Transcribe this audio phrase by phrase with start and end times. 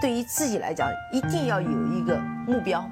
[0.00, 2.86] 对于自己来讲，一定要有一个目标。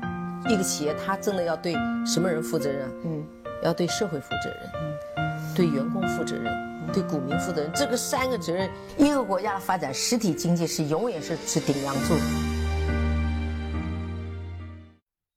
[0.49, 1.75] 一个企业，它真的要对
[2.07, 2.89] 什么人负责任？
[3.05, 3.25] 嗯，
[3.63, 4.71] 要对社会负责任，
[5.17, 6.53] 嗯，对员工负责任，
[6.93, 7.71] 对股民负责任。
[7.75, 12.15] 这个三个责任，一个国家的发展，实体经济是永远是是顶梁柱。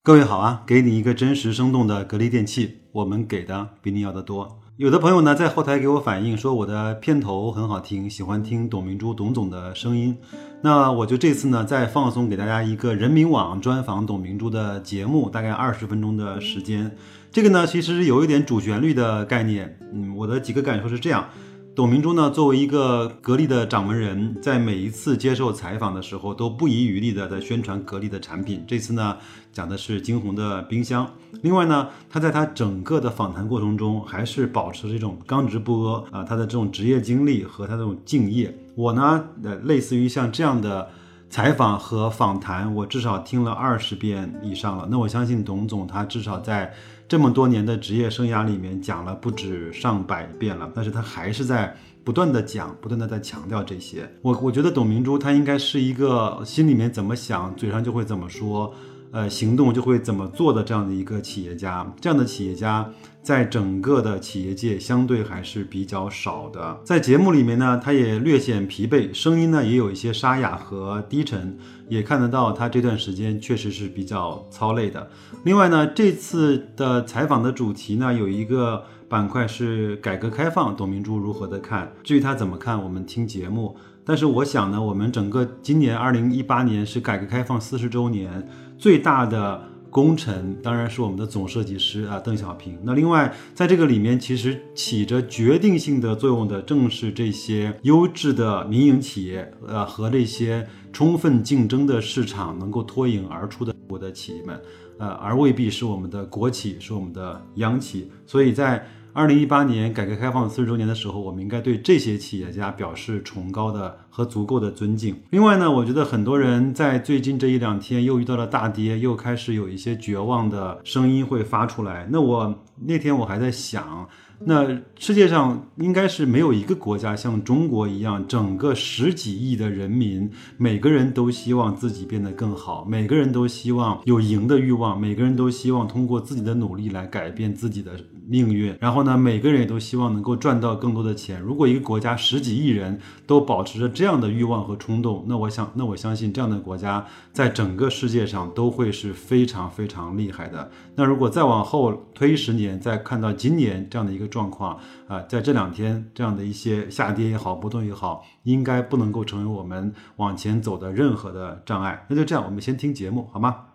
[0.04, 4.60] 各位好啊，给你一个真实生动的格力电器，我们给的比你要的多。
[4.78, 10.16] 有的朋友呢在后台给我反映说我的片头很好听，喜欢听董明珠董总的声音。
[10.62, 16.92] 那我就这次呢再放松给大家一个人民网专访董明珠的节目，大概二十分钟的时间。
[17.32, 19.78] 这个呢其实有一点主旋律的概念。
[19.94, 21.30] 嗯，我的几个感受是这样。
[21.78, 28.66] 董明珠呢，作为一个格力的掌门人，在每一次接受采访的时候，都不遗余力的在宣传格力的产品。
[28.68, 29.16] 这次呢，
[29.54, 31.08] 讲的是金红的冰箱。
[31.44, 38.58] 另外呢，他在他整个的访谈过程中，还是保持这种刚直不阿啊，他的这种职业经历和他这种敬业。
[38.74, 40.90] 我呢，呃，类似于像这样的
[41.30, 44.88] 采访和访谈，我至少听了二十遍以上了。
[44.90, 46.74] 那我相信董总他至少在。
[47.08, 54.10] 这么多年的职业生涯里面讲了不止上百遍了，但是他还是在不断的讲，不断的在强调这些。
[54.22, 58.74] 我我觉得董明珠她应该是一个心里面怎么想，嘴上就会怎么说，
[59.12, 61.90] 呃，行动就会怎么做的这样的一个企业家。
[62.02, 62.90] 这样的企业家。
[63.28, 66.80] 在整个的企业界，相对还是比较少的。
[66.86, 71.58] 在节目里面呢，他也略显疲惫，声音呢也有一些沙哑和低沉，
[71.90, 75.10] 也看得到他这段时间确实是比较操累的。
[75.44, 81.92] 另外呢，这次的采访的主题呢，有一个板块是改革开放，董明珠如何的看？
[82.06, 83.76] 至于他怎么看，我们听节目。
[84.06, 89.64] 但是我想呢，我们整个今年二零一八年是改革开放四十周年，最大的。
[89.90, 92.78] 功臣当然是我们的总设计师啊，邓小平。
[92.84, 104.62] 那另外，在这个里面，其实起着决定性的作用的，正是这些优质的民营企业，呃，和这些充分竞争的市场能够脱颖而出的我的企业们，
[105.00, 108.12] 呃，而未必是我们的国企，是我们的央企。
[108.26, 108.86] 所以在
[109.18, 115.16] 二零一八年改革开放四十周年的时候，我们应该对这些企业家表示崇高的和足够的尊敬。
[115.32, 122.08] 另外呢，我觉得很多人在最近这一两天又遇到了大跌，又开始有一些绝望的声音会发出来。
[122.12, 124.08] 那我那天我还在想。
[124.42, 137.94] 那世界上应该是没有一个国家像中国一样，整个十几亿的人民，每个人都希望自己变得更好，每个人都希望有赢的欲望，每个人都希望通过自己的努力来改变自己的
[138.30, 138.78] 命运。
[138.80, 141.42] 然后呢，每个人也都希望能够赚到更多的钱。
[141.42, 150.72] 如果一个国家十几亿人都保持着这样的欲望和冲动，那我想，那我相信这样的国家在整个世界上都会是非常非常厉害的。
[150.94, 154.28] 那如果再往后推十年，再看到今年这样的一个。
[154.28, 154.78] 状况
[155.08, 162.06] 啊，在这两天这样的一些下跌也好，波动也好，应该不能够成为我们往前走的任何的障碍。
[162.10, 163.68] 那就这样，我们先听节目好吗？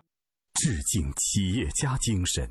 [0.53, 2.47] 致敬企业家精神，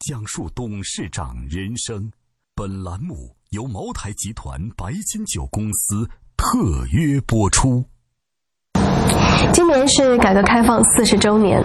[0.00, 2.10] 讲述董事长人生。
[2.54, 7.84] 本栏目由茅台集团白金酒公司特约播出。
[9.52, 11.62] 今年是改革开放四十周年，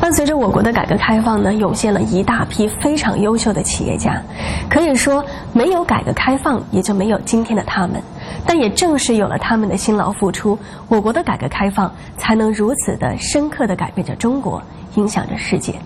[0.00, 4.20] 伴随着我国的改革开放呢，涌现了一大批非常优秀的企业家。
[4.68, 8.02] 可以说，没有改革开放，也就没有今天的他们。
[8.46, 10.58] 但也正是有了他们的辛劳付出，
[10.88, 14.62] 我国的改革开放才能如此的深刻的改变着中国，
[14.96, 15.78] 影响着世界。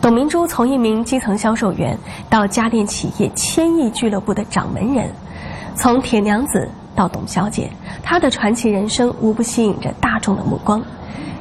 [0.00, 1.98] 董明珠从一名基层销售员
[2.30, 5.10] 到家电企业千亿俱乐部的掌门人，
[5.74, 6.68] 从铁娘子。
[6.94, 7.70] 到董小姐，
[8.02, 10.82] 她的传奇人生无不吸引着大众的目光。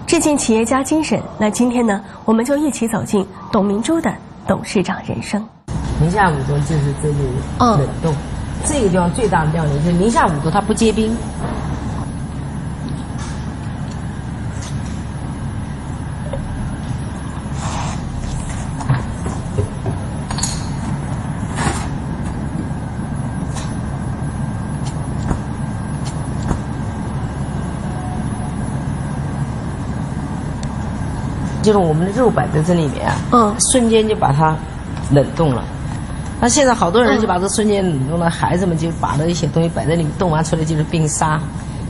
[0.06, 4.14] 致敬企业家精神，那今天呢，我们就一起走进董明珠的
[4.46, 5.44] 董事长人生。
[6.00, 7.16] 零下五度就是这里
[7.60, 8.14] 冷冻，
[8.66, 11.18] 这个地方最大的亮点就是零下五度它不结冰。
[31.68, 34.56] 就是我们的肉摆在这里面啊，嗯，瞬间就把它
[35.12, 35.62] 冷冻了。
[36.40, 41.38] 那现在好多人就把这瞬间冷冻了，孩子们就把那一些东西摆在里面，冻完出来就是冰沙，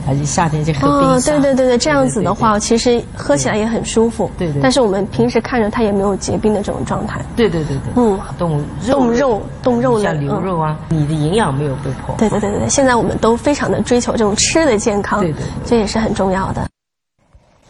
[0.08, 1.30] 而且夏天就喝冰沙。
[1.30, 4.28] 对对对对，这样子的话，其实喝起来也很舒服。
[4.36, 4.60] 对对。
[4.60, 7.20] 但是我们平时看着它也没有结冰的这种状态。
[7.36, 7.92] 对对对对。
[7.94, 12.16] 嗯，冻冻肉冻肉像牛肉啊，你的营养没有被破。
[12.18, 16.67] 对对对对，现在我们都非常的追求这种吃的健康，对对，这也是很重要的。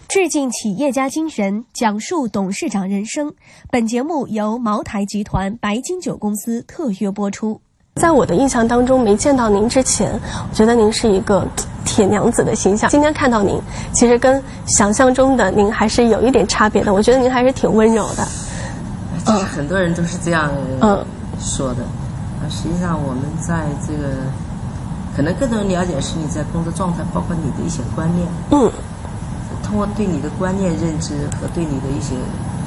[0.08, 3.34] 致敬企业家精神，讲述董事长人生。
[3.70, 7.60] 本节目由茅台集团白金酒公司特约播出。
[7.96, 10.19] 在我的印象当中，没见到您之前，
[10.49, 11.46] 我觉得您是一个
[11.84, 12.88] 铁娘子的形象。
[12.88, 13.60] 今天看到您，
[13.93, 16.94] 其实跟想象中的您还是有一点差别的。
[16.94, 18.26] 我觉得您还是挺温柔的。
[19.26, 20.50] 嗯，很多人都是这样
[20.81, 21.04] 嗯
[21.38, 21.82] 说的。
[21.82, 24.14] 啊，实际上我们在这个，
[25.14, 28.26] 可能更多人了解是你在工作状态，包括你的一些观念。
[28.52, 28.72] 嗯。
[29.68, 32.14] 通过对你的观念认知和对你的一些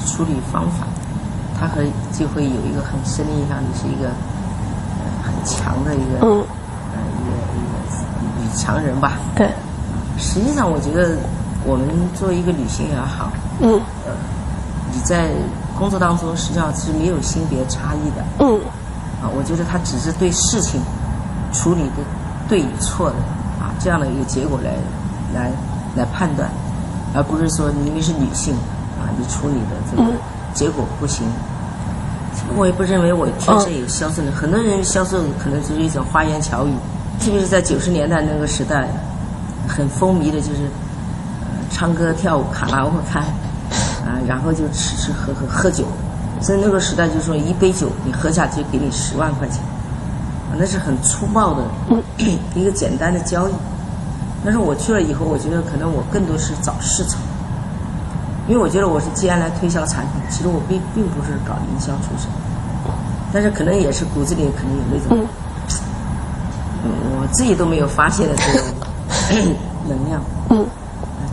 [0.06, 0.86] 处理方法，
[1.58, 1.82] 他和
[2.12, 3.58] 就会有一个很深的印象。
[3.60, 6.46] 你是一个呃很强的一个，嗯，
[6.92, 9.14] 呃，一个一个女强人吧。
[9.34, 9.50] 对。
[10.16, 11.16] 实际上，我觉得
[11.64, 14.14] 我们作为一个女性也好，嗯，呃，
[14.94, 15.32] 你在
[15.76, 18.24] 工作当中实际上是没有性别差异的。
[18.38, 18.60] 嗯。
[19.20, 20.80] 啊，我觉得他只是对事情
[21.52, 22.04] 处理的
[22.48, 23.16] 对与错的
[23.60, 24.70] 啊这样的一个结果来
[25.34, 25.50] 来
[25.96, 26.48] 来判断。
[27.14, 28.54] 而不是说你因为是女性，
[28.98, 30.04] 啊，你处理的这个
[30.54, 31.26] 结果不行。
[32.56, 36.72] 我也不认为我天生有销售的，很多人销售可能就是一种花言巧语。
[37.20, 38.88] 特别是在九十年代那个时代，
[39.68, 40.68] 很风靡的就是
[41.70, 45.84] 唱歌跳舞卡拉 OK 开，啊，然后就吃吃喝喝喝酒。
[46.40, 49.62] 在那个时代，就说一杯酒你喝下去给你十万块钱，
[50.58, 51.62] 那是很粗暴的
[52.56, 53.52] 一个简单的交易。
[54.44, 57.20] 但是我去了以后，我觉得可能我更多是找市场，
[58.48, 62.28] 因为我觉得我是既然来推销产品，其实我并并不是搞营销出身，
[63.32, 65.26] 但是可能也是骨子里可能有那种，
[66.84, 66.90] 嗯，
[67.20, 68.66] 我自己都没有发现的这种
[69.88, 70.20] 能量。
[70.50, 70.66] 嗯，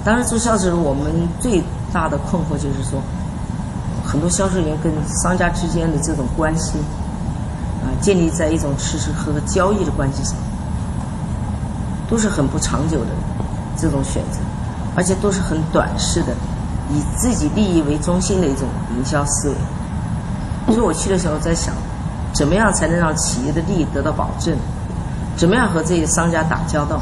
[0.06, 3.02] 当时做销售，我们最大的困惑就是说，
[4.06, 6.78] 很多销售员跟商家之间的这种关系，
[7.82, 10.36] 啊，建立在一种吃吃喝喝交易的关系上。
[12.10, 13.12] 都是很不长久的
[13.78, 14.40] 这种选择，
[14.96, 16.34] 而且都是很短视的，
[16.92, 18.68] 以自己利益为中心的一种
[18.98, 19.56] 营销思维。
[20.74, 21.74] 所以我去的时候在想，
[22.34, 24.58] 怎么样才能让企业的利益得到保证？
[25.38, 27.00] 怎么样和这些商家打交道？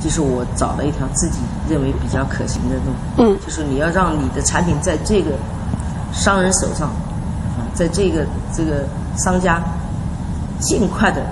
[0.00, 1.38] 就是我找了一条自己
[1.68, 2.92] 认为比较可行的路。
[3.16, 3.38] 嗯。
[3.44, 5.30] 就是你要让你的产品在这个
[6.12, 8.84] 商人手上，啊，在这个这个
[9.16, 9.60] 商家
[10.60, 11.22] 尽快的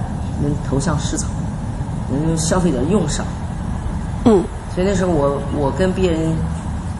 [0.43, 1.29] 能投向市场。
[2.11, 3.27] 嗯，消费者用上，
[4.25, 4.45] 嗯，
[4.75, 6.33] 所以那时候我我跟别人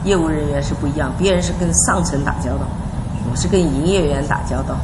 [0.05, 2.67] 业务人员是不一样，别人是跟上层打交道，
[3.31, 4.75] 我是跟营业员打交道，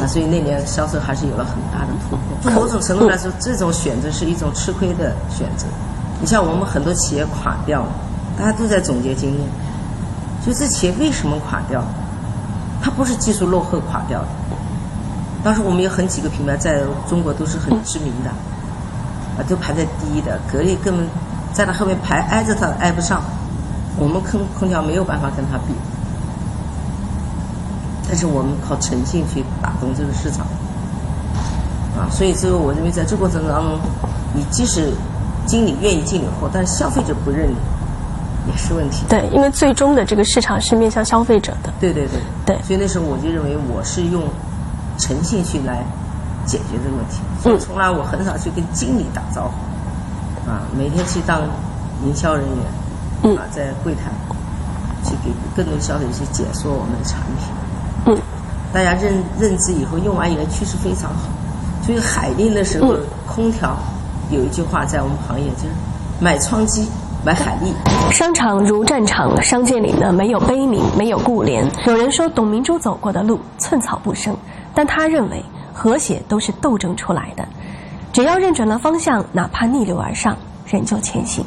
[0.00, 2.20] 啊，所以那年销售还是有了很大的突破。
[2.42, 5.66] 从某种程度来说，这种选择是一种吃亏的选择。
[6.20, 7.84] 你像我们很多企业垮掉，
[8.38, 9.40] 大家都在总结经验，
[10.46, 11.84] 就这企业为什么垮掉？
[12.80, 14.28] 它不是技术落后垮掉的。
[15.44, 18.30] 当时我们有很几个品牌在中国都是很知名的。
[19.42, 21.04] 啊，都排在第一的，格力根本
[21.52, 23.20] 在它后面排挨着它挨不上，
[23.98, 25.74] 我们空空调没有办法跟它比，
[28.08, 30.46] 但是我们靠诚信去打动这个市场，
[31.98, 33.80] 啊，所以这个我认为在这过程当中，
[34.32, 34.92] 你即使
[35.44, 37.56] 经理愿意进你货，但是消费者不认你，
[38.52, 39.04] 也是问题。
[39.08, 41.72] 对，因为最终的这个市场是面向消费者的。
[41.80, 42.20] 对对对。
[42.46, 42.62] 对。
[42.62, 44.22] 所以那时候我就认为我是用
[44.98, 45.84] 诚信去来。
[46.44, 51.40] 解决这个问题，所以从来我很少去跟经理打招呼，啊，每天去当
[52.04, 52.44] 营销人
[53.22, 54.10] 员，啊，在柜台
[55.04, 57.46] 去给更多消费者去解说我们的产品，
[58.06, 58.18] 嗯，
[58.72, 61.28] 大家认认知以后用完以后趋势非常好，
[61.86, 62.96] 所以海令的时候
[63.26, 63.76] 空调
[64.30, 65.68] 有一句话在我们行业就是
[66.20, 66.88] 买窗机
[67.24, 67.72] 买海力。
[68.10, 71.64] 商场如战场，商界里呢没有悲悯，没有顾怜。
[71.86, 74.36] 有人说董明珠走过的路寸草不生，
[74.74, 75.42] 但他认为。
[75.72, 77.46] 和谐都是斗争出来的，
[78.12, 80.36] 只要认准了方向，哪怕逆流而上，
[80.66, 81.44] 仍旧前行。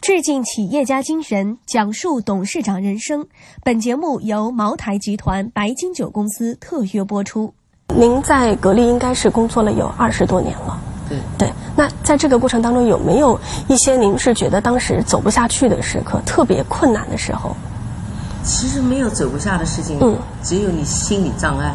[0.00, 3.26] 致敬企业家精神，讲述董事长人生。
[3.62, 7.54] 本节目由茅台集团白金酒公司特约播出。
[7.94, 11.52] 您在格力应该是工作了有二十多年了，对对。
[11.74, 17.56] 那在这个过程当中，有没有一些您是觉得当时走不下去的时刻，特别困难的时候？
[18.42, 21.74] 其实没有走不下的事情，嗯，只有你心理障碍。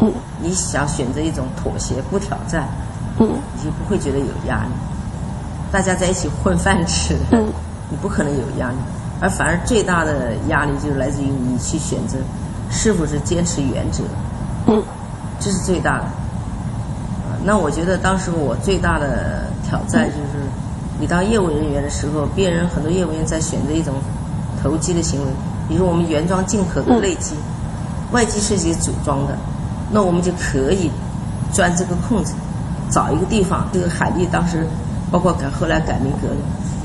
[0.00, 2.68] 嗯，你想选择一种妥协不挑战，
[3.18, 4.70] 嗯，你就不会觉得有压力。
[5.70, 7.46] 大家在一起混饭吃，嗯，
[7.90, 8.76] 你不可能有压力，
[9.20, 12.16] 而反而最大的压力就是来自于你去选择
[12.70, 14.04] 是否是坚持原则，
[14.66, 14.82] 嗯，
[15.40, 16.04] 这是最大的。
[17.44, 20.44] 那我觉得当时我最大的挑战就是，
[20.98, 23.94] 你当业务人员的时候，别人很多业务员在选择一种
[24.62, 25.26] 投机的行为，
[25.68, 27.34] 比如我们原装进口的内机，
[28.12, 29.36] 外机是己组装的。
[29.90, 30.90] 那我们就可以
[31.52, 32.34] 钻这个空子，
[32.90, 33.66] 找一个地方。
[33.72, 34.66] 这个海利当时，
[35.10, 36.40] 包括改后来改名格力，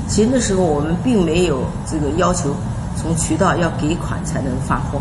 [0.08, 2.50] 其实那时候我们并没有这个要求，
[2.96, 5.00] 从渠道要给款才能发货，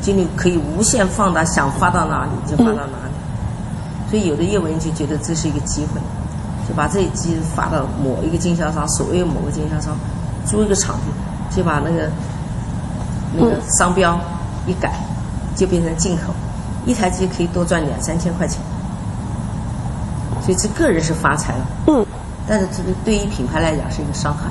[0.00, 3.14] 精力可以无限放大，想发到哪里就发到哪里。
[4.10, 6.00] 所以有的业务员就觉得这是一个机会，
[6.68, 9.96] 就把这一机发到某一个经销商，所谓某个经销商
[10.46, 12.08] 租一个场地，就把那个
[13.36, 14.20] 那个商标
[14.66, 14.92] 一改，
[15.56, 16.32] 就变成进口，
[16.86, 18.60] 一台机可以多赚两三千块钱。
[20.42, 22.04] 所以这个人是发财了，嗯，
[22.46, 24.50] 但是这个对于品牌来讲是一个伤害。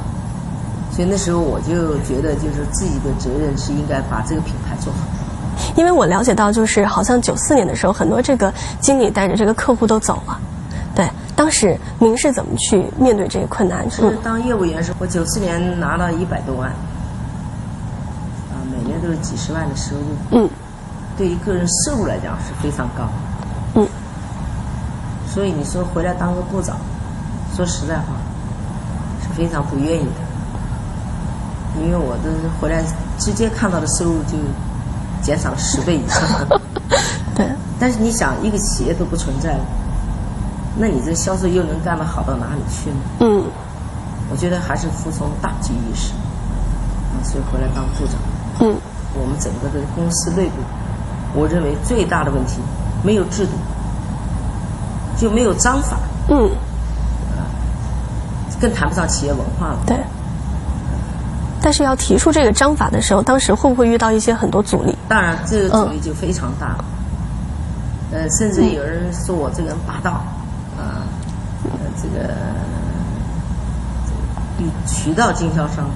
[0.92, 5.00] 所以那时候我就觉得，就是自己的责任是应该把这个品牌做好。
[5.76, 10.40] 因为我了解到，就是好像九四年的时候，很多这个经理带着这个客户都走了。
[10.96, 13.90] 对，当时您是怎么去面对这个困难？
[13.90, 20.02] 是当业务员时，我九四年拿了一百多万，啊，每年都是几十万的收入。
[20.32, 20.50] 嗯，
[21.18, 23.08] 对于个人收入来讲是非常高。
[23.76, 23.88] 嗯，
[25.28, 26.78] 所以你说回来当个部长，
[27.56, 28.16] 说实在话，
[29.22, 31.82] 是非常不愿意的。
[31.82, 32.30] 因为我的
[32.60, 32.84] 回来
[33.18, 34.38] 直接看到的收入就
[35.22, 36.22] 减少了十倍以上。
[37.36, 37.48] 对。
[37.80, 39.66] 但是你想，一个企业都不存在了，
[40.78, 42.96] 那你这销售又能干得好到哪里去呢？
[43.20, 43.44] 嗯。
[44.32, 48.16] 我觉得还是服从大局意识，啊，所以回来当部长。
[48.62, 48.78] 嗯。
[49.16, 50.56] 我们整个的公司内部，
[51.34, 52.60] 我认为最大的问题
[53.04, 53.52] 没有制度，
[55.18, 55.98] 就没有章法。
[56.30, 56.50] 嗯。
[57.36, 57.46] 啊，
[58.62, 59.80] 更谈不上企业文化了。
[59.86, 59.98] 对。
[61.62, 64.94] 但是要提出这个章法的时候，当时会不会遇到一些很多阻力？
[65.08, 66.76] 当然，这个阻力就非常大。
[68.12, 70.12] 呃，甚至有人说我这个人霸道，
[70.78, 71.08] 啊，
[71.64, 72.34] 呃这个
[74.60, 75.90] 与渠道经销商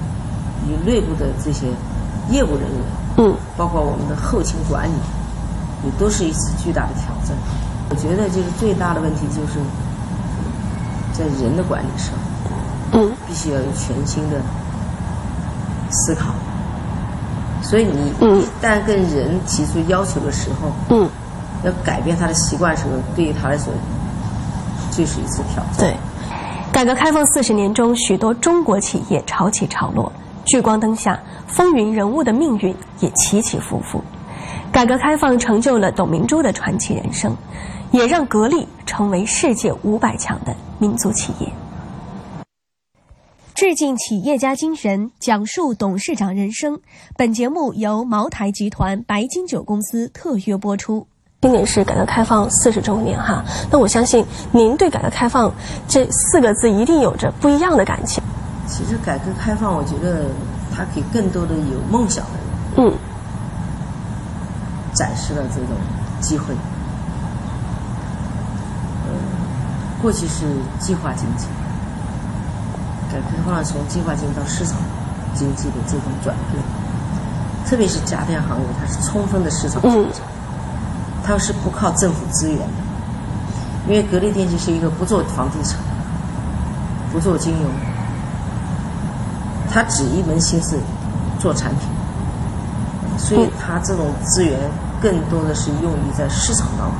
[0.66, 1.66] 与内部的这些
[2.30, 2.80] 业务人员，
[3.18, 4.92] 嗯，包括我们的后勤管理，
[5.84, 7.36] 也都是一次巨大的挑战。
[7.90, 9.58] 我觉得就是最大的问题就是
[11.12, 12.12] 在人的管理上，
[12.92, 14.40] 嗯，必须要有全新的。
[15.90, 16.34] 思考，
[17.62, 21.08] 所以你一旦跟人提出要求的时候，嗯，
[21.64, 23.72] 要改变他的习惯时候，对于他来说，
[24.90, 25.78] 就是一次挑战。
[25.78, 25.96] 对，
[26.70, 30.12] 改革开放四十年中，许多中国企业潮起潮落，
[30.44, 34.04] 聚光灯下风云人物的命运也起起伏伏。
[34.78, 37.36] 改革开放成就了董明珠的传奇人生，
[37.90, 41.52] 也让格力成为世界五百强的民族企业。
[43.56, 46.78] 致敬企业家精神，讲述董事长人生。
[47.16, 51.08] 本节目由茅台集团白金酒公司特约播出。
[51.42, 55.52] 今年是改革开放四十周年哈，那我相信您对改革开放
[55.88, 58.22] 这四个字一定有着不一样的感情。
[58.68, 60.26] 其实改革开放，我觉得
[60.72, 62.94] 它给更多的有梦想的人，嗯，
[64.98, 65.68] 展示了这种
[66.20, 66.52] 机会。
[69.06, 69.14] 呃，
[70.02, 70.44] 过去是
[70.80, 71.46] 计划经济。
[73.10, 74.76] 改革开放从计划经济到市场
[75.36, 76.60] 经济的这种转变，
[77.64, 80.20] 特别是家电行业，它是充分的市场经济，
[81.24, 82.66] 它是不靠政府资源的。
[83.86, 85.78] 因为格力电器是一个不做房地产、
[87.10, 87.70] 不做金融，
[89.72, 90.78] 它只一门心思
[91.38, 91.88] 做产品，
[93.16, 94.52] 所以它这种资源
[95.00, 96.94] 更多的是用于在市场当中。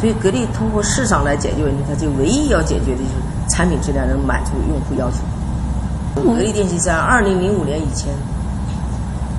[0.00, 3.36] 所以格力通过市场来解决问题，它就唯一要解决的就是。
[3.48, 5.18] 产品质量能满足用户要求。
[6.34, 8.12] 格力电器在二零零五年以前，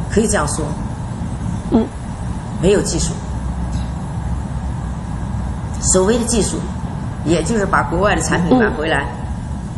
[0.10, 0.64] 可以这样说，
[1.72, 1.86] 嗯，
[2.62, 3.12] 没有技术。
[5.82, 6.56] 所谓的技术，
[7.26, 9.06] 也就是把国外的产品买回来，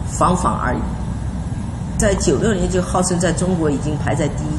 [0.07, 0.79] 仿仿而已。
[1.97, 4.58] 在九六年就号称在中国已经排在第一，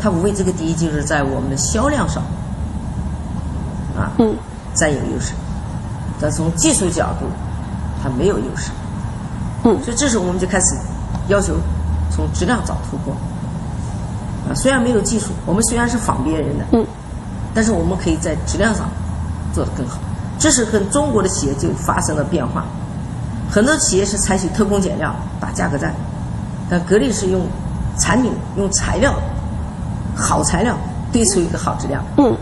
[0.00, 2.22] 它无非这个第一就是在我们的销量上，
[3.96, 4.12] 啊，
[4.74, 5.32] 占有优势。
[6.20, 7.26] 但从技术角度，
[8.02, 8.70] 它没有优势，
[9.64, 10.76] 嗯，所以这时候我们就开始
[11.28, 11.54] 要求
[12.10, 13.14] 从质量找突破。
[14.48, 16.86] 啊，虽然没有技术，我们虽然是仿别人的，嗯，
[17.54, 18.88] 但是我们可以在质量上
[19.52, 19.98] 做得更好。
[20.38, 22.64] 这是跟中国的企业就发生了变化。
[23.50, 25.94] 很多企业是采取偷工减料打价格战，
[26.68, 27.46] 但格力是用
[27.98, 29.14] 产品、用材料
[30.16, 30.74] 好材料
[31.12, 32.02] 堆出一个好质量。
[32.16, 32.34] 嗯，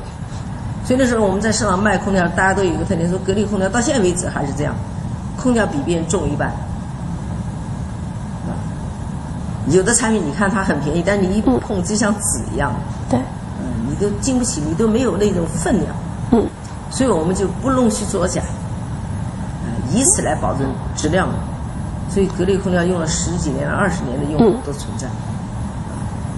[0.85, 4.75] 所以那时候我们在市场卖空调，大家都有一个特点，说格力空调到现在为止还是这样。
[5.37, 6.52] 空调比别人重一半，
[9.69, 12.73] 有的产品你看它很便宜，但你一碰就像纸一样，
[13.11, 13.19] 对，
[13.61, 15.95] 嗯，你都经不起，你都没有那种分量，
[16.31, 16.47] 嗯，
[16.88, 18.40] 所以我们就不弄虚作假，
[19.93, 21.28] 以此来保证质量，
[22.09, 25.09] 所以格力空调用了十几年、二十年的用户都存在。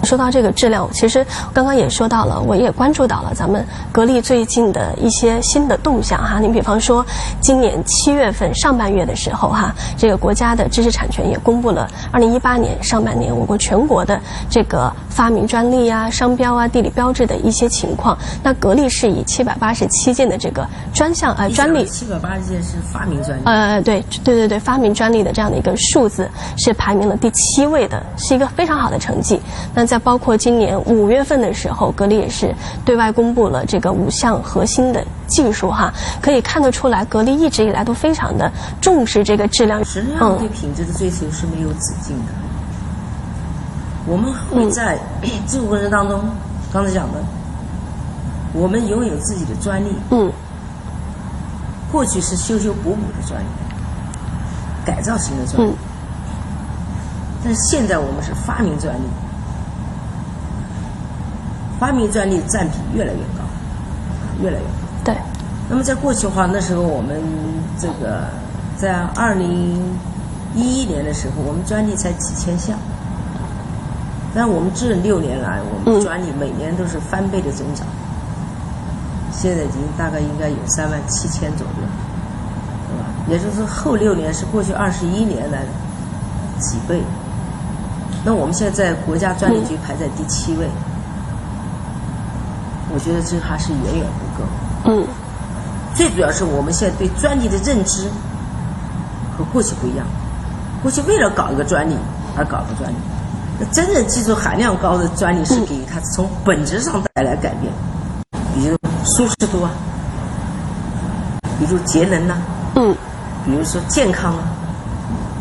[0.07, 6.39] 说到这个质量，其实刚刚也说到了，我也关注到了咱们格力最近的一些新的动向哈。
[6.39, 7.05] 你比方说，
[7.41, 18.17] 今年七月份上半月的时候哈，这个国家的知识产权也公布了二零一八年上半年我国全国的这个发明专利啊、商标啊、地理标志的一些情况。
[18.43, 23.43] 那格力是以七百八十七件的这个专项呃专利，七百八十件是发明专利。
[23.47, 29.41] 呃，对对对对，发明专利的这样的一个数字是排名了第七位的，是一个非常好的成绩。
[29.75, 32.55] 那在包括今年五月份的时候，格力也是
[32.85, 39.83] 对外公布了这个五项核心的技术哈，可以看得出来，格力一直以来都非常的重视这个质量。
[39.83, 42.46] 质量，对品质的追求是没有止境的。
[44.07, 44.99] 我们会在
[45.49, 46.21] 这个过程当中，
[46.73, 47.19] 刚才讲的，
[48.53, 49.89] 我们拥有自己的专利。
[50.11, 50.31] 嗯。
[51.91, 53.47] 过去是修修补补的专利，
[54.85, 55.71] 改造型的专利。
[55.71, 55.77] 嗯。
[57.43, 59.03] 但是现在我们是发明专利。
[61.79, 63.45] 发明专利占比越来越高，
[64.41, 64.71] 越来越高。
[65.05, 65.17] 对。
[65.69, 67.21] 那么在过去的话，那时候我们
[67.79, 68.29] 这个
[68.77, 69.77] 在二零
[70.55, 72.79] 一一年的时候，我们专利才几千项。
[74.37, 77.87] 但我们这六年来，我们专利每年都是翻倍的增长。
[79.33, 81.83] 现在已经大概应该有三万七千左右，
[82.89, 83.07] 对吧？
[83.29, 85.63] 也就是后六年是过去二十一年来
[86.61, 87.01] 几倍。
[88.27, 90.69] 那我们现在在国家专利局排在第七位。
[92.93, 94.49] 我觉得这还是远远不够。
[94.85, 95.07] 嗯。
[95.95, 98.07] 最主要是我们现在对专利的认知
[99.37, 100.07] 和过去不一样。
[100.83, 101.97] 过去为了搞一个专利
[102.37, 103.16] 而搞个专利，那
[103.73, 107.73] 真正技术含量高的专利是给它从本质上带来改变，
[108.55, 109.71] 比如舒适度啊，
[111.59, 112.37] 比如节能呐，
[112.75, 112.95] 嗯，
[113.45, 114.43] 比如说健康啊，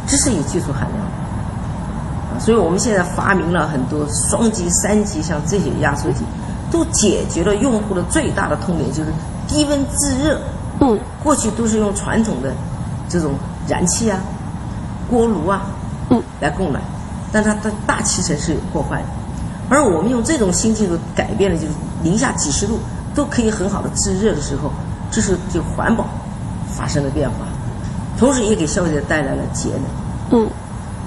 [0.07, 2.39] 这是有技术含量的。
[2.39, 6.23] 所以我们现在发明了很多双级、三级，像这些压缩机。
[6.71, 9.09] 都解决了用户的最大的痛点，就是
[9.47, 10.37] 低温制热。
[10.79, 12.51] 嗯，过去都是用传统的
[13.07, 13.33] 这种
[13.67, 14.19] 燃气啊、
[15.09, 15.61] 锅炉啊，
[16.09, 16.83] 嗯，来供暖，
[17.35, 19.07] 但它的大气层是有破坏的。
[19.67, 22.79] 而我们用这种新技术改变了，就是零下几十度
[23.13, 24.71] 都可以很好的制热的时候，
[25.11, 26.05] 这是就环保
[26.71, 27.35] 发生了变化，
[28.17, 29.71] 同时也给消费者带来了节
[30.29, 30.39] 能。
[30.39, 30.49] 嗯，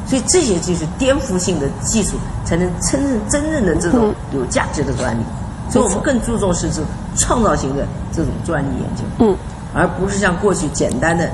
[0.07, 5.23] 所以这些就是颠覆性的技术，才能真正真正的这种有价值的专利。
[5.71, 6.83] 所以我们更注重是这
[7.17, 9.35] 创造型的这种专利研究，嗯，
[9.73, 11.31] 而不是像过去简单的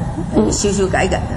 [0.53, 1.35] 修修改改的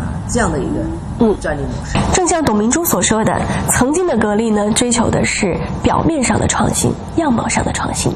[0.00, 0.80] 啊这样的一个
[1.20, 1.98] 嗯专利模式。
[2.12, 8.12] 正像董明珠所说的，曾经的格力呢追求的是表面上的创新、样貌上的创新，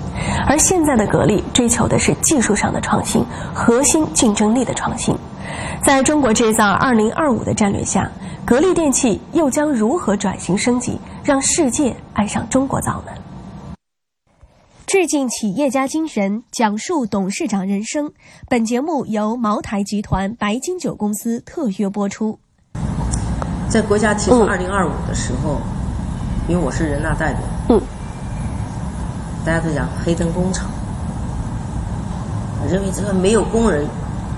[0.47, 5.17] 而现在的格力追求的是技术上的创新、核心竞争力的创新。
[5.83, 8.11] 在中国制造二零二五的战略下，
[8.45, 13.13] 格力电器又将如何转型升级，让世界爱上中国造呢？
[14.87, 18.13] 致敬企业家精神，讲述董事长人生。
[18.49, 22.39] 本节目由茅台集团白金酒公司特约播出。
[23.73, 25.59] 在国家提出“二零二五”的时候，
[26.47, 27.81] 因为我是人大代表，嗯，
[29.47, 30.67] 大家都讲黑灯工厂，
[32.71, 33.87] 认为这个没有工人，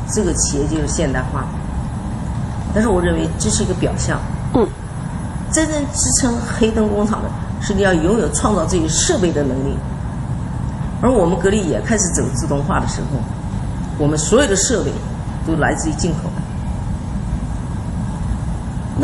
[0.09, 1.47] 这个企业就是现代化。
[2.73, 4.21] 但是我认为这是一个表象，
[4.55, 4.65] 嗯，
[5.51, 7.29] 真正支撑黑灯工厂的
[7.61, 9.77] 是你要拥有创造这些设备的能力。
[11.03, 13.19] 而我们格力也开始走自动化的时候，
[13.99, 14.93] 我们所有的设备
[15.45, 16.44] 都来自于进口的。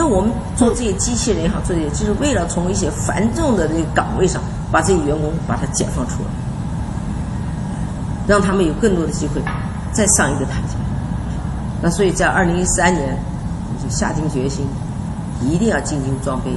[0.01, 4.41] 那我们做这些机器人也好，做这些，就是为了从一些繁重的这个岗位上，
[4.73, 6.31] 把这些员工把它解放出来，
[8.27, 9.43] 让他们有更多的机会
[9.93, 10.75] 再上一个台阶。
[11.83, 13.15] 那所以在二零一三年，
[13.69, 14.67] 我就下定决心，
[15.43, 16.57] 一定要进军装备业。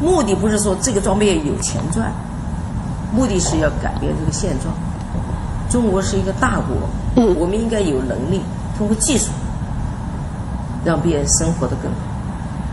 [0.00, 2.12] 目的不是说这个装备业有钱赚。
[3.12, 4.72] 目的是要改变这个现状。
[5.68, 8.40] 中国是一个大国，我们应该有能力
[8.78, 9.32] 通过技术
[10.84, 11.98] 让别人生活的更好。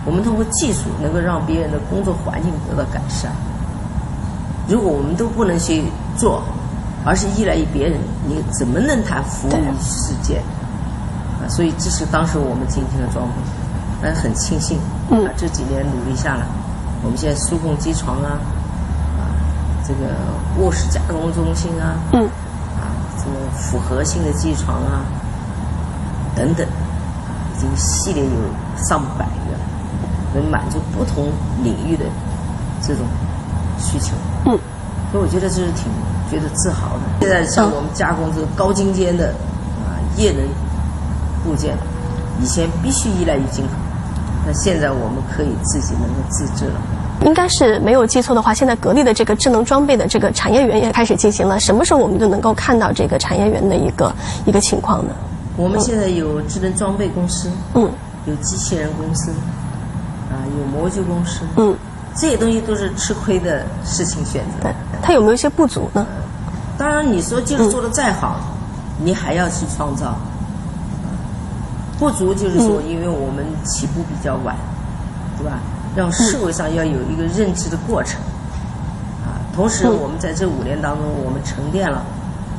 [0.05, 3.31] 我们通过技术能够让别人的工作环境得到改善。
[4.67, 5.83] 如果我们都不能去
[6.15, 6.43] 做，
[7.05, 10.41] 而是依赖于别人，你怎么能谈服务于世界？
[11.39, 13.33] 啊，所以这是当时我们进行的装备，
[14.01, 14.77] 但是很庆幸
[15.09, 16.45] 啊，这几年努力下来，
[17.03, 18.39] 我们现在数控机床啊。
[19.17, 19.21] 啊
[19.87, 20.13] 这个
[20.59, 22.23] 卧室加工中心啊，嗯，
[22.77, 25.01] 啊，这个复合性的机床啊，
[26.35, 26.69] 等等，已
[27.59, 28.31] 经系列有
[28.83, 31.25] 上百个，能满足不同
[31.63, 32.05] 领域的
[32.81, 33.05] 这种
[33.77, 34.13] 需求。
[34.45, 34.57] 嗯，
[35.11, 35.85] 所以我觉得这是挺
[36.31, 37.01] 觉得自豪的。
[37.21, 39.27] 现在像我们加工这个高精尖的
[39.83, 40.41] 啊液能
[41.43, 41.77] 部件，
[42.41, 43.71] 以前必须依赖于进口，
[44.45, 46.79] 那现在我们可以自己能够自制了。
[47.25, 51.59] 应该是没有记错的话，现在格力的这个智能装备的这个产业园也开始进行了。
[51.59, 54.13] 什么时候我们就能够看到这个产业园的一个
[54.45, 55.13] 一个情况呢？
[55.59, 57.91] 我们现在有智能装备公司，嗯，
[58.25, 59.29] 有机器人公司，
[60.31, 61.75] 啊，有模具公司，嗯，
[62.15, 64.69] 这些东西都是吃亏的事情选择。
[65.01, 66.07] 它有没有一些不足呢？
[66.77, 68.39] 当然，你说技术做的再好，
[69.03, 70.15] 你还要去创造。
[71.99, 74.55] 不足就是说，因为我们起步比较晚，
[75.37, 75.59] 对吧？
[75.93, 78.17] 让社会上要有一个认知的过程。
[79.25, 82.01] 啊，同时我们在这五年当中，我们沉淀了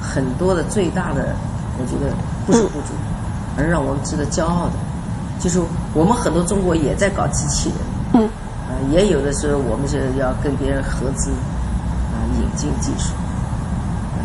[0.02, 1.34] 很多的最大的，
[1.78, 2.12] 我觉得
[2.50, 2.94] 不是不足，
[3.56, 4.72] 而让我们值得骄傲的，
[5.38, 5.60] 就是
[5.94, 7.78] 我们很多中国也在搞机器人。
[8.14, 8.28] 嗯。
[8.66, 11.30] 啊，也有的时候我们是要跟别人合资，
[12.10, 13.12] 啊，引进技术。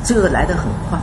[0.04, 1.00] 这个来得很快，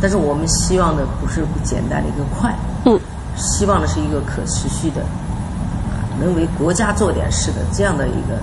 [0.00, 3.00] 但是我们希望的不是不简单的一个快，嗯，
[3.34, 8.34] 希望的是一个可持续的，啊，能为国家做点事的这样的一个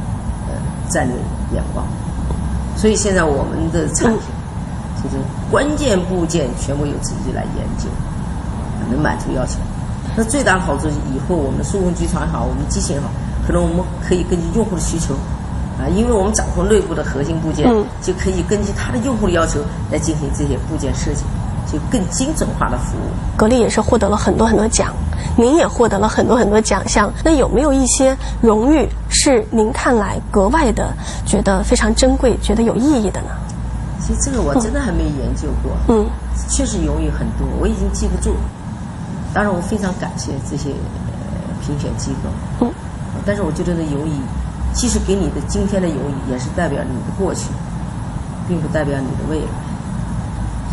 [0.47, 0.55] 呃
[0.89, 1.15] 战略
[1.53, 1.85] 眼光。
[2.75, 4.21] 所以现在我们的产品
[5.03, 5.17] 就是
[5.51, 7.89] 关键部件全部由自己来研究，
[8.89, 9.59] 能满足要求。
[10.15, 13.09] 那最大的好处是以后我们数控机床也好，我们机型好，
[13.45, 15.13] 可能我们可以根据用户的需求。
[15.77, 19.59] 啊，因为我们掌控内部的核心部件，就可以根据它的用户的要求
[19.91, 21.23] 来进行这些部件设计，
[21.71, 23.37] 就更精准化的服务。
[23.37, 24.91] 格力也是获得了很多很多奖，
[25.37, 27.13] 您也获得了很多很多奖项。
[27.23, 30.91] 那有没有一些荣誉是您看来格外的
[31.27, 33.27] 觉得非常珍贵、觉得有意义的呢？
[34.07, 35.75] 其实这个我真的还没研究过。
[35.89, 36.07] 嗯，
[36.47, 38.37] 确实荣誉很多，我已经记不住。
[39.33, 40.71] 当然，我非常感谢这些
[41.61, 42.29] 评选机构。
[42.65, 42.71] 嗯，
[43.25, 44.11] 但是我觉得那荣誉。
[44.73, 47.49] 即使给你的今天的友谊，也是代表你的过去，
[48.47, 49.49] 并不代表你的未来。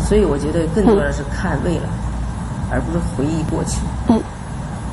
[0.07, 1.89] 所以我觉得更多的是看未来，
[2.71, 3.79] 而不是回忆过去。
[4.07, 4.21] 嗯。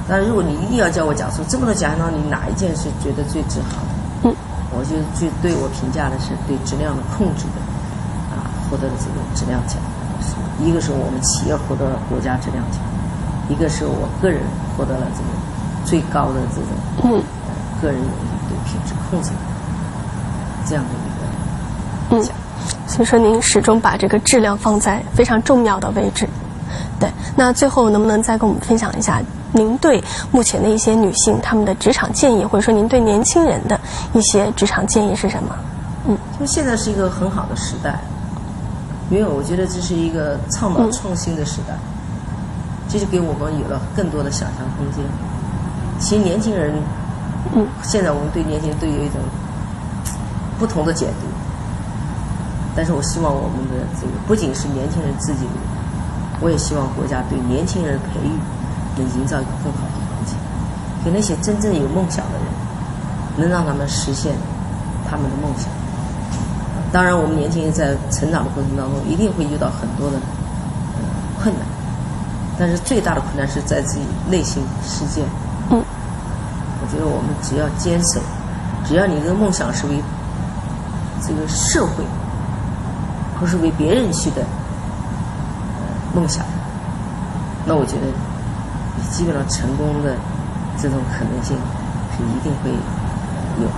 [0.09, 4.31] 但如果你一定要叫我讲述这么多奖项，你哪一件是觉得最自豪的？
[4.31, 4.35] 嗯。
[4.75, 7.72] 我就最对我评价的是对质量的控制的，啊，
[8.73, 9.77] 获得的这个质量奖。
[10.65, 12.81] 一个是我们企业获得了国家质量奖，
[13.51, 14.41] 一个是我个人
[14.79, 15.29] 获得了这个
[15.85, 16.73] 最高的这种
[17.05, 17.21] 嗯
[17.83, 18.57] 个人对。
[18.65, 19.31] 品质控制
[20.67, 22.25] 这样的一个，嗯，
[22.87, 26.29] 所以说您始终把这个质量放在非常重要的位置。
[27.01, 29.21] 对，那最后能不能再跟我们分享一下
[29.53, 33.79] 您对目前的一些女性她们的职场建议，或者说您对年轻人的
[34.15, 35.55] 一些职场建议是什么？
[36.07, 37.99] 嗯，就现在是一个很好的时代，
[39.13, 41.77] 因为我觉得这是一个倡导创新的时代，
[42.89, 45.05] 这就给我们有了更多的想象空间。
[46.01, 46.73] 其实年轻人。
[47.55, 49.19] 嗯，现在我们对年轻人都有一种
[50.61, 51.27] 不同的解读，
[52.77, 55.41] 但是我希望我们的这个不仅是年轻人自己，
[56.41, 58.31] 我也希望国家对年轻人培育
[58.97, 60.39] 能营造一个更好的环境，
[61.05, 62.47] 给那些真正有梦想的人，
[63.43, 64.33] 能让他们实现
[65.11, 65.67] 他们的梦想。
[66.93, 70.19] 当然，我们年轻人在成长的过程当中一定会遇到很多的
[71.41, 71.65] 困难，
[72.59, 75.23] 但是最大的困难是在自己内心世界。
[75.71, 75.83] 嗯。
[76.83, 78.21] 我觉得我们只要坚守，
[78.85, 80.03] 只要你这个梦想是为
[81.23, 82.05] 这个社会，
[83.41, 84.43] 不是为别人去的
[86.13, 86.45] 梦想，
[87.65, 88.07] 那我觉得
[88.99, 90.15] 你基本上成功的
[90.77, 91.57] 这种可能性
[92.17, 92.71] 是一定会
[93.63, 93.75] 有的。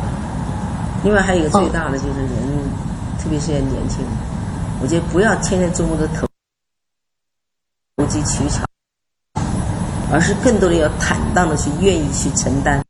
[1.04, 2.32] 另外还有一个最大的就是人，
[3.24, 4.08] 特别是年轻人，
[4.82, 6.26] 我觉得不要天天琢磨着投
[7.96, 8.62] 投机取巧，
[10.12, 12.84] 而是更多的要坦荡的去愿意去承担。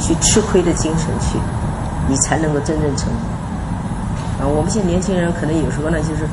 [0.00, 1.38] 去吃亏的精神去，
[2.08, 3.16] 你才能够真正成功。
[4.38, 6.28] 啊，我们现在年轻人可能有时候呢，就是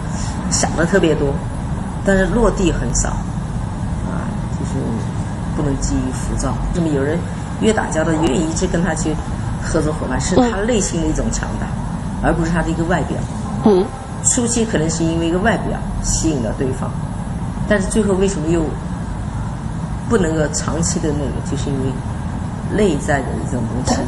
[0.51, 1.31] 想的特别多，
[2.03, 3.09] 但是落地很少，
[4.09, 4.27] 啊，
[4.59, 4.73] 就是
[5.55, 6.53] 不能急于浮躁。
[6.73, 7.17] 那么有人
[7.61, 9.15] 越打交道，越一直跟他去
[9.63, 11.67] 合作伙伴，是他内心的一种强大，
[12.23, 13.17] 而不是他的一个外表。
[13.65, 13.85] 嗯。
[14.23, 16.91] 初期可能是因为一个外表吸引了对方，
[17.67, 18.63] 但是最后为什么又
[20.07, 21.91] 不能够长期的那个，就是因为。
[22.75, 24.01] 内在的一种东西，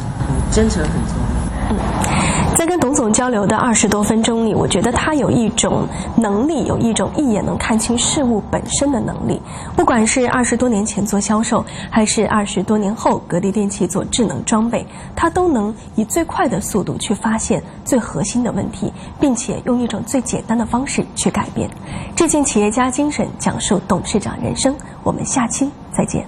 [0.50, 2.54] 真诚很重要。
[2.56, 9.42] 在跟董总交流的二十多分钟里，我觉得他有一种能力，有一种一眼能看清事物本身的能力。
[9.74, 21.68] 不管是二十多年前做销售，还是二十多年后格力电器做智能装备，他都能以最快的速度去发现最核心的问题，并且用一种最简单的方式去改变。
[22.14, 24.74] 致敬企业家精神，讲述董事长人生。
[25.02, 26.24] 我们下期再见。